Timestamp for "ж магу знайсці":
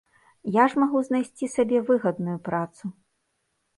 0.73-1.51